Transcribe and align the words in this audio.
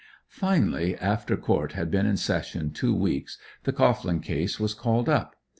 Finally, 0.29 0.97
after 0.97 1.37
court 1.37 1.73
had 1.73 1.91
been 1.91 2.07
in 2.07 2.17
session 2.17 2.71
two 2.71 2.91
weeks 2.95 3.37
the 3.65 3.71
Cohglin 3.71 4.19
case 4.19 4.59
was 4.59 4.73
called 4.73 5.07
up. 5.07 5.35